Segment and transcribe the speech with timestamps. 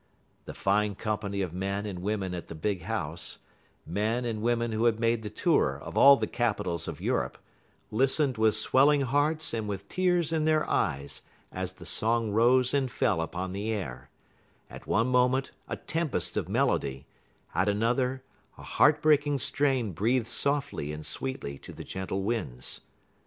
[0.45, 3.37] The fine company of men and women at the big house
[3.85, 7.37] men and women who had made the tour of all the capitals of Europe
[7.91, 12.89] listened with swelling hearts and with tears in their eyes as the song rose and
[12.89, 14.09] fell upon the air
[14.71, 17.05] at one moment a tempest of melody,
[17.53, 18.23] at another
[18.57, 22.81] a heart breaking strain breathed softly and sweetly to the gentle winds.